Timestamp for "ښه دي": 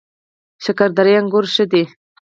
1.53-1.83